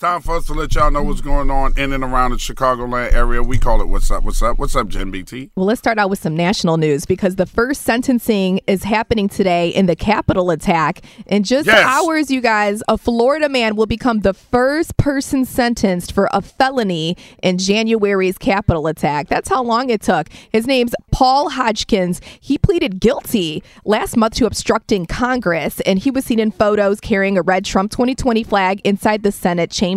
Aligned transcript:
Time 0.00 0.22
for 0.22 0.36
us 0.36 0.46
to 0.46 0.54
let 0.54 0.74
y'all 0.74 0.90
know 0.90 1.02
what's 1.02 1.20
going 1.20 1.50
on 1.50 1.78
in 1.78 1.92
and 1.92 2.02
around 2.02 2.30
the 2.30 2.38
Chicagoland 2.38 3.12
area. 3.12 3.42
We 3.42 3.58
call 3.58 3.82
it 3.82 3.88
What's 3.88 4.10
Up, 4.10 4.24
What's 4.24 4.40
Up, 4.40 4.58
What's 4.58 4.74
Up, 4.74 4.88
Jen 4.88 5.10
BT? 5.10 5.50
Well, 5.56 5.66
let's 5.66 5.78
start 5.78 5.98
out 5.98 6.08
with 6.08 6.18
some 6.18 6.34
national 6.34 6.78
news 6.78 7.04
because 7.04 7.36
the 7.36 7.44
first 7.44 7.82
sentencing 7.82 8.60
is 8.66 8.82
happening 8.84 9.28
today 9.28 9.68
in 9.68 9.84
the 9.84 9.94
Capitol 9.94 10.50
attack. 10.50 11.02
In 11.26 11.42
just 11.42 11.66
Yes. 11.66 11.84
hours, 11.84 12.30
you 12.30 12.40
guys, 12.40 12.82
a 12.88 12.96
Florida 12.96 13.50
man 13.50 13.76
will 13.76 13.84
become 13.84 14.20
the 14.20 14.32
first 14.32 14.96
person 14.96 15.44
sentenced 15.44 16.12
for 16.12 16.30
a 16.32 16.40
felony 16.40 17.14
in 17.42 17.58
January's 17.58 18.38
Capitol 18.38 18.86
attack. 18.86 19.28
That's 19.28 19.50
how 19.50 19.62
long 19.62 19.90
it 19.90 20.00
took. 20.00 20.28
His 20.50 20.66
name's 20.66 20.94
Paul 21.12 21.50
Hodgkins. 21.50 22.22
He 22.40 22.56
pleaded 22.56 23.00
guilty 23.00 23.62
last 23.84 24.16
month 24.16 24.36
to 24.36 24.46
obstructing 24.46 25.04
Congress, 25.04 25.78
and 25.80 25.98
he 25.98 26.10
was 26.10 26.24
seen 26.24 26.38
in 26.38 26.52
photos 26.52 27.00
carrying 27.00 27.36
a 27.36 27.42
red 27.42 27.66
Trump 27.66 27.90
2020 27.90 28.42
flag 28.44 28.80
inside 28.82 29.24
the 29.24 29.30
Senate 29.30 29.70
chamber. 29.70 29.89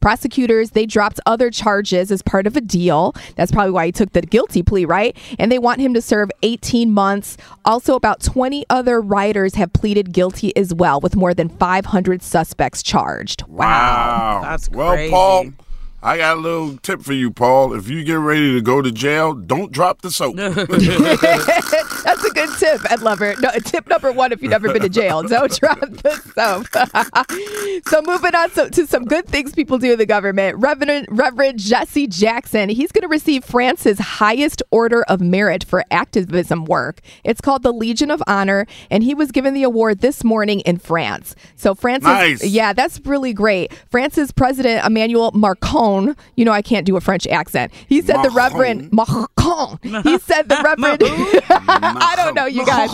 Prosecutors, 0.00 0.70
they 0.70 0.86
dropped 0.86 1.18
other 1.26 1.50
charges 1.50 2.12
as 2.12 2.22
part 2.22 2.46
of 2.46 2.56
a 2.56 2.60
deal. 2.60 3.14
That's 3.36 3.50
probably 3.50 3.72
why 3.72 3.86
he 3.86 3.92
took 3.92 4.12
the 4.12 4.22
guilty 4.22 4.62
plea, 4.62 4.84
right? 4.84 5.16
And 5.38 5.50
they 5.50 5.58
want 5.58 5.80
him 5.80 5.94
to 5.94 6.02
serve 6.02 6.30
18 6.42 6.92
months. 6.92 7.36
Also, 7.64 7.96
about 7.96 8.22
20 8.22 8.64
other 8.70 9.00
rioters 9.00 9.54
have 9.54 9.72
pleaded 9.72 10.12
guilty 10.12 10.56
as 10.56 10.72
well, 10.74 11.00
with 11.00 11.16
more 11.16 11.34
than 11.34 11.48
500 11.48 12.22
suspects 12.22 12.82
charged. 12.82 13.46
Wow. 13.48 14.40
That's 14.42 14.70
well, 14.70 14.92
crazy. 14.92 15.10
Paul, 15.10 15.46
I 16.04 16.18
got 16.18 16.36
a 16.36 16.40
little 16.40 16.76
tip 16.76 17.00
for 17.00 17.14
you, 17.14 17.30
Paul. 17.30 17.72
If 17.72 17.88
you 17.88 18.04
get 18.04 18.18
ready 18.18 18.52
to 18.52 18.60
go 18.60 18.82
to 18.82 18.92
jail, 18.92 19.32
don't 19.32 19.72
drop 19.72 20.02
the 20.02 20.10
soap. 20.10 20.36
That's 22.04 22.24
a 22.24 22.30
good 22.30 22.50
tip, 22.58 22.92
Ed 22.92 23.00
Lover. 23.00 23.34
No, 23.40 23.50
tip 23.64 23.88
number 23.88 24.12
one 24.12 24.30
if 24.30 24.42
you've 24.42 24.50
never 24.50 24.70
been 24.70 24.82
to 24.82 24.90
jail, 24.90 25.22
don't 25.22 25.50
drop 25.58 25.80
the 25.80 26.12
soap. 26.34 27.82
so 27.88 28.02
moving 28.02 28.34
on 28.34 28.50
so, 28.50 28.68
to 28.68 28.86
some 28.86 29.06
good 29.06 29.26
things 29.26 29.54
people 29.54 29.78
do 29.78 29.92
in 29.92 29.98
the 29.98 30.04
government. 30.04 30.58
Reverend, 30.58 31.06
Reverend 31.10 31.58
Jesse 31.58 32.06
Jackson, 32.06 32.68
he's 32.68 32.92
going 32.92 33.00
to 33.02 33.08
receive 33.08 33.42
France's 33.42 33.98
highest 33.98 34.62
order 34.70 35.04
of 35.04 35.22
merit 35.22 35.64
for 35.64 35.84
activism 35.90 36.66
work. 36.66 37.00
It's 37.24 37.40
called 37.40 37.62
the 37.62 37.72
Legion 37.72 38.10
of 38.10 38.22
Honor, 38.26 38.66
and 38.90 39.02
he 39.02 39.14
was 39.14 39.32
given 39.32 39.54
the 39.54 39.62
award 39.62 40.00
this 40.00 40.22
morning 40.22 40.60
in 40.60 40.76
France. 40.76 41.34
So 41.56 41.74
France, 41.74 42.04
Nice. 42.04 42.44
yeah, 42.44 42.74
that's 42.74 43.00
really 43.06 43.32
great. 43.32 43.72
France's 43.90 44.32
President 44.32 44.84
Emmanuel 44.84 45.30
Macron, 45.32 45.93
you 46.36 46.44
know 46.44 46.52
I 46.52 46.62
can't 46.62 46.86
do 46.86 46.96
a 46.96 47.00
French 47.00 47.26
accent. 47.26 47.72
He 47.88 48.00
said 48.02 48.22
the 48.22 48.30
Reverend 48.30 48.92
Macron. 48.92 49.78
He 50.02 50.18
said 50.18 50.48
the 50.48 50.60
Reverend. 50.64 51.02
I 51.50 52.14
don't 52.16 52.34
know, 52.34 52.46
you 52.46 52.64
guys. 52.66 52.90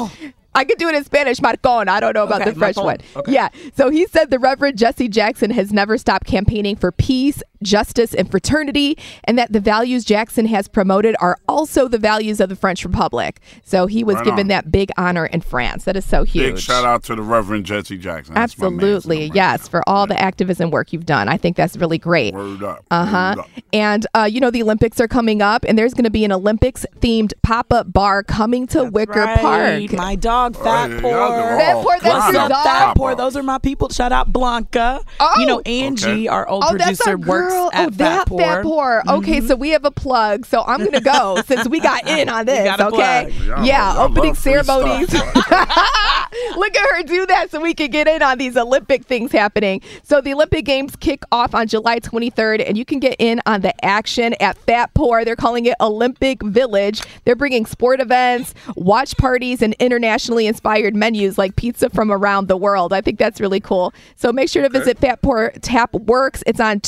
I 0.54 0.64
could 0.64 0.78
do 0.78 0.88
it 0.88 0.94
in 0.96 1.04
Spanish, 1.04 1.38
Marcon. 1.38 1.88
I 1.88 2.00
don't 2.00 2.12
know 2.14 2.24
about 2.24 2.40
Okay, 2.42 2.50
the 2.50 2.58
French 2.58 2.76
Marcon. 2.76 2.84
one. 2.84 2.98
Okay. 3.16 3.32
Yeah. 3.32 3.48
So 3.76 3.88
he 3.88 4.06
said 4.06 4.30
the 4.30 4.38
Reverend 4.40 4.76
Jesse 4.78 5.08
Jackson 5.08 5.50
has 5.52 5.72
never 5.72 5.96
stopped 5.96 6.26
campaigning 6.26 6.74
for 6.74 6.90
peace, 6.90 7.40
justice, 7.62 8.14
and 8.14 8.30
fraternity, 8.30 8.96
and 9.24 9.38
that 9.38 9.52
the 9.52 9.60
values 9.60 10.04
Jackson 10.04 10.46
has 10.46 10.68
promoted 10.68 11.14
are 11.20 11.36
also 11.48 11.88
the 11.88 11.98
values 11.98 12.40
of 12.40 12.48
the 12.48 12.56
French 12.56 12.84
Republic. 12.84 13.40
So 13.64 13.86
he 13.86 14.02
was 14.04 14.16
Right 14.16 14.24
given 14.24 14.40
on. 14.40 14.48
that 14.48 14.70
big 14.72 14.90
honor 14.96 15.26
in 15.26 15.40
France. 15.40 15.84
That 15.84 15.96
is 15.96 16.04
so 16.04 16.24
huge. 16.24 16.54
Big 16.54 16.58
shout 16.58 16.84
out 16.84 17.02
to 17.04 17.14
the 17.14 17.22
Reverend 17.22 17.64
Jesse 17.66 17.96
Jackson. 17.98 18.34
That's. 18.34 18.52
Absolutely, 18.54 19.28
Right 19.28 19.34
yes, 19.34 19.62
there. 19.62 19.80
for 19.82 19.88
all 19.88 20.06
the 20.06 20.18
activism 20.20 20.70
work 20.70 20.92
you've 20.92 21.06
done. 21.06 21.28
I 21.28 21.36
think 21.36 21.56
that's 21.56 21.76
really 21.76 21.98
great. 21.98 22.34
Word 22.34 22.62
up. 22.62 22.84
Uh 22.90 23.04
huh. 23.06 23.34
Word 23.36 23.40
up. 23.42 23.50
And 23.72 24.06
uh, 24.14 24.28
you 24.30 24.40
know 24.40 24.50
the 24.50 24.62
Olympics 24.62 25.00
are 25.00 25.08
coming 25.08 25.40
up, 25.42 25.64
and 25.68 25.78
there's 25.78 25.94
going 25.94 26.04
to 26.04 26.10
be 26.10 26.24
an 26.24 26.32
Olympics 26.32 26.84
themed 27.00 27.32
pop 27.42 27.72
up 27.72 27.92
bar 27.92 28.22
coming 28.22 28.66
to 28.68 28.84
Wicker 28.84 29.20
Right. 29.20 29.38
Park. 29.38 29.92
My 29.92 30.16
dog, 30.16 30.56
Fat 30.56 30.90
Right, 30.90 31.00
Poor. 31.02 31.12
Fatpour, 31.12 32.00
that's 32.02 32.04
What's 32.04 32.32
your 32.32 32.42
up, 32.42 32.48
dog? 32.50 32.96
Fatpour? 32.96 33.16
Those 33.16 33.36
are 33.36 33.42
my 33.42 33.58
people. 33.58 33.88
Shout 33.88 34.12
out 34.12 34.32
Blanca. 34.32 35.02
Oh. 35.20 35.34
You 35.38 35.46
know, 35.46 35.60
Angie, 35.60 36.06
Okay. 36.10 36.28
our 36.28 36.48
old 36.48 36.64
Oh, 36.66 36.76
that's 36.76 37.00
producer, 37.02 37.10
our 37.10 37.16
girl. 37.50 37.70
at 37.72 37.88
oh, 37.88 37.90
Fat 37.90 37.96
that 37.96 38.26
Poor. 38.28 38.40
Mm-hmm. 38.40 39.08
Fatpour. 39.08 39.18
Okay, 39.18 39.40
so 39.40 39.56
we 39.56 39.70
have 39.70 39.84
a 39.84 39.90
plug. 39.90 40.46
So 40.46 40.62
I'm 40.66 40.84
gonna 40.84 41.00
go 41.00 41.42
since 41.46 41.68
we 41.68 41.80
got 41.80 42.06
in 42.08 42.28
on 42.28 42.46
this. 42.46 42.64
got 42.64 42.80
a 42.80 42.86
okay. 42.88 43.32
plug. 43.32 43.46
Y'all- 43.46 43.64
Yeah, 43.66 43.94
y'all 43.94 44.02
opening 44.10 44.34
ceremonies. 44.34 45.12
Look 46.56 46.76
at 46.76 46.90
her 46.90 47.02
do 47.02 47.26
that 47.26 47.50
so 47.50 47.60
we 47.60 47.74
can 47.74 47.90
get 47.90 48.06
in 48.06 48.22
on 48.22 48.38
these 48.38 48.56
Olympic 48.56 49.04
things 49.04 49.32
happening. 49.32 49.80
So 50.02 50.20
the 50.20 50.32
Olympic 50.32 50.64
Games 50.64 50.94
kick 50.96 51.24
off 51.32 51.54
on 51.54 51.66
July 51.66 52.00
23rd, 52.00 52.66
and 52.66 52.78
you 52.78 52.84
can 52.84 52.98
get 53.00 53.16
in 53.18 53.40
on 53.46 53.60
the 53.62 53.84
action 53.84 54.34
at 54.40 54.56
Fatpour. 54.66 55.24
They're 55.24 55.36
calling 55.36 55.66
it 55.66 55.74
Olympic 55.80 56.42
Village. 56.42 57.02
They're 57.24 57.36
bringing 57.36 57.66
sport 57.66 58.00
events, 58.00 58.54
watch 58.76 59.16
parties, 59.16 59.60
and 59.62 59.74
internationally 59.80 60.46
inspired 60.46 60.94
menus 60.94 61.36
like 61.38 61.56
pizza 61.56 61.90
from 61.90 62.10
around 62.12 62.48
the 62.48 62.56
world. 62.56 62.92
I 62.92 63.00
think 63.00 63.18
that's 63.18 63.40
really 63.40 63.60
cool. 63.60 63.92
So 64.16 64.32
make 64.32 64.48
sure 64.48 64.62
to 64.62 64.68
visit 64.68 65.00
Fatpour 65.00 65.58
Tap 65.62 65.92
Works. 65.94 66.42
It's 66.46 66.60
on 66.60 66.80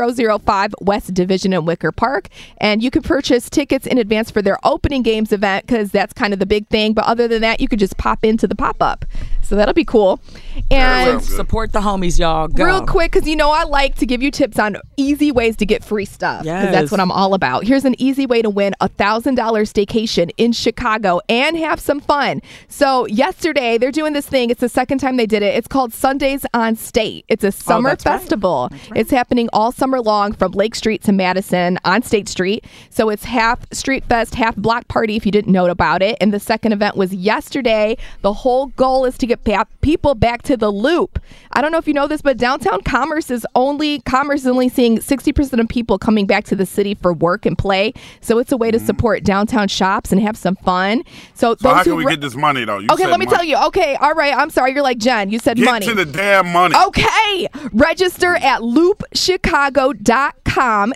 2005 0.00 0.74
West 0.80 1.12
Division 1.12 1.52
in 1.52 1.64
Wicker 1.66 1.92
Park, 1.92 2.28
and 2.58 2.82
you 2.82 2.90
can 2.90 3.02
purchase 3.02 3.50
tickets 3.50 3.86
in 3.86 3.98
advance 3.98 4.30
for 4.30 4.40
their 4.40 4.58
opening 4.64 5.02
games 5.02 5.30
event 5.32 5.66
because 5.66 5.90
that's 5.90 6.12
kind 6.12 6.32
of 6.32 6.38
the 6.38 6.46
big 6.46 6.66
thing. 6.68 6.94
But 6.94 7.04
other 7.04 7.28
than 7.28 7.42
that, 7.42 7.60
you 7.60 7.68
could 7.68 7.78
just 7.78 7.96
pop 7.98 8.24
into 8.24 8.46
the 8.46 8.54
pop 8.54 8.82
up. 8.82 9.04
So 9.42 9.56
that'll 9.56 9.74
be 9.74 9.84
cool. 9.84 10.20
And. 10.70 11.22
Support 11.22 11.72
the 11.72 11.80
homies, 11.80 12.18
y'all. 12.18 12.48
Go. 12.48 12.64
Real 12.64 12.86
quick, 12.86 13.12
because 13.12 13.28
you 13.28 13.36
know 13.36 13.50
I 13.50 13.64
like 13.64 13.96
to 13.96 14.06
give 14.06 14.22
you 14.22 14.30
tips 14.30 14.58
on 14.58 14.76
easy 14.96 15.32
ways 15.32 15.56
to 15.56 15.66
get 15.66 15.82
free 15.84 16.04
stuff. 16.04 16.42
Because 16.42 16.70
that's 16.70 16.90
what 16.90 17.00
I'm 17.00 17.10
all 17.10 17.34
about. 17.34 17.64
Here's 17.64 17.84
an 17.84 17.94
easy 18.00 18.26
way 18.26 18.42
to 18.42 18.50
win 18.50 18.74
a 18.80 18.88
thousand 18.88 19.34
dollar 19.34 19.64
staycation 19.64 20.30
in 20.36 20.52
Chicago 20.52 21.20
and 21.28 21.56
have 21.56 21.80
some 21.80 22.00
fun. 22.00 22.40
So 22.68 23.06
yesterday 23.06 23.78
they're 23.78 23.90
doing 23.90 24.12
this 24.12 24.26
thing. 24.26 24.50
It's 24.50 24.60
the 24.60 24.68
second 24.68 24.98
time 24.98 25.16
they 25.16 25.26
did 25.26 25.42
it. 25.42 25.54
It's 25.56 25.66
called 25.68 25.92
Sundays 25.92 26.44
on 26.54 26.76
State. 26.76 27.24
It's 27.28 27.44
a 27.44 27.48
oh, 27.48 27.50
summer 27.50 27.88
Oh, 27.88 27.92
that's 27.92 28.06
right. 28.06 28.20
festival. 28.20 28.70
It's 28.94 29.10
happening 29.10 29.48
all 29.52 29.72
summer 29.72 30.00
long 30.00 30.32
from 30.32 30.52
Lake 30.52 30.74
Street 30.74 31.02
to 31.04 31.12
Madison 31.12 31.78
on 31.84 32.02
State 32.02 32.28
Street. 32.28 32.64
So 32.90 33.08
it's 33.10 33.24
half 33.24 33.60
street 33.72 34.04
fest, 34.04 34.34
half 34.34 34.54
block 34.56 34.86
party. 34.88 35.16
If 35.16 35.26
you 35.26 35.32
didn't 35.32 35.52
know 35.52 35.66
about 35.66 36.02
it, 36.02 36.16
and 36.20 36.32
the 36.32 36.40
second 36.40 36.72
event 36.72 36.96
was 36.96 37.12
yesterday. 37.14 37.96
The 38.22 38.32
whole 38.32 38.66
goal 38.68 39.04
is 39.04 39.16
to 39.18 39.26
get 39.26 39.44
pa- 39.44 39.64
people 39.80 40.14
back 40.14 40.42
to 40.42 40.56
the 40.60 40.70
loop. 40.70 41.18
I 41.52 41.60
don't 41.60 41.72
know 41.72 41.78
if 41.78 41.88
you 41.88 41.94
know 41.94 42.06
this, 42.06 42.22
but 42.22 42.36
downtown 42.36 42.82
commerce 42.82 43.30
is 43.30 43.46
only 43.54 44.00
commerce 44.02 44.42
is 44.42 44.46
only 44.46 44.68
seeing 44.68 45.00
sixty 45.00 45.32
percent 45.32 45.60
of 45.60 45.68
people 45.68 45.98
coming 45.98 46.26
back 46.26 46.44
to 46.44 46.56
the 46.56 46.66
city 46.66 46.94
for 46.94 47.12
work 47.12 47.44
and 47.44 47.58
play. 47.58 47.92
So 48.20 48.38
it's 48.38 48.52
a 48.52 48.56
way 48.56 48.70
to 48.70 48.78
mm-hmm. 48.78 48.86
support 48.86 49.24
downtown 49.24 49.68
shops 49.68 50.12
and 50.12 50.20
have 50.22 50.36
some 50.36 50.56
fun. 50.56 51.02
So, 51.34 51.56
So 51.58 51.74
how 51.74 51.82
can 51.82 51.96
we 51.96 52.04
re- 52.04 52.12
get 52.12 52.20
this 52.20 52.36
money 52.36 52.64
though? 52.64 52.78
You 52.78 52.88
Okay, 52.92 53.06
let 53.06 53.18
me 53.18 53.26
money. 53.26 53.36
tell 53.36 53.44
you. 53.44 53.56
Okay, 53.68 53.96
all 53.96 54.14
right. 54.14 54.34
I'm 54.34 54.50
sorry. 54.50 54.72
You're 54.72 54.82
like 54.82 54.98
Jen. 54.98 55.30
You 55.30 55.38
said 55.38 55.56
Get 55.56 55.64
money. 55.64 55.86
to 55.86 55.94
the 55.94 56.04
damn 56.04 56.48
money. 56.52 56.76
Okay. 56.86 57.48
Register 57.72 58.36
at 58.36 58.60
loopchicago.com 58.60 60.39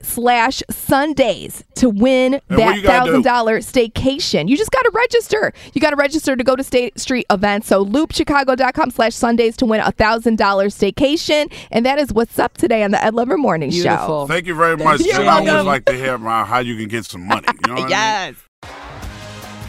slash 0.03 0.63
Sundays 0.71 1.65
to 1.77 1.91
win 1.91 2.33
what 2.33 2.57
that 2.57 2.77
you 2.77 2.83
gotta 2.83 3.13
do? 3.13 3.23
$1,000 3.23 3.93
staycation. 3.93 4.49
You 4.49 4.57
just 4.57 4.71
got 4.71 4.83
to 4.83 4.91
register. 4.95 5.53
You 5.73 5.81
got 5.81 5.91
to 5.91 5.97
register 5.97 6.37
to 6.37 6.45
go 6.45 6.57
to 6.57 6.65
State 6.65 6.99
Street 6.99 7.27
events. 7.31 7.69
So 7.69 7.85
loopchicago.com 7.85 8.91
slash 8.91 9.15
Sundays 9.15 9.57
to 9.59 9.67
win 9.67 9.81
a 9.81 9.93
$1,000 9.93 10.37
staycation. 10.37 11.53
And 11.71 11.87
that 11.87 11.99
is 11.99 12.13
what's 12.13 12.39
up 12.39 12.57
today 12.57 12.83
on 12.83 12.91
the 12.91 13.03
Ed 13.05 13.15
Lover 13.15 13.37
Morning 13.37 13.71
Show. 13.71 14.27
Thank 14.29 14.47
you 14.47 14.55
very 14.55 14.77
much. 14.77 15.01
You're 15.01 15.17
Jen. 15.17 15.29
I 15.29 15.39
always 15.39 15.65
like 15.65 15.85
to 15.87 15.93
hear 15.93 16.15
about 16.15 16.49
how 16.49 16.59
you 16.59 16.77
can 16.77 16.89
get 16.89 17.05
some 17.05 17.27
money. 17.27 17.47
You 17.67 17.75
know 17.75 17.81
what 17.83 17.93
I 17.93 18.31
mean? 18.63 18.71
Yes. 18.71 18.85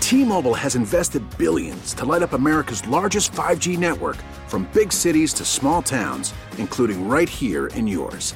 T-Mobile 0.01 0.53
has 0.53 0.75
invested 0.75 1.23
billions 1.37 1.93
to 1.95 2.05
light 2.05 2.21
up 2.21 2.33
America's 2.33 2.85
largest 2.87 3.31
5G 3.31 3.77
network 3.77 4.17
from 4.47 4.69
big 4.71 4.93
cities 4.93 5.33
to 5.33 5.43
small 5.43 5.81
towns, 5.81 6.31
including 6.59 7.07
right 7.07 7.27
here 7.27 7.67
in 7.67 7.87
yours. 7.87 8.35